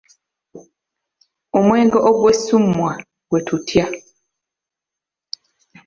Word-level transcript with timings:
Omwenge 1.57 1.97
ogwessuumwa 2.09 2.91
gwe 3.29 3.39
tutya? 3.47 3.85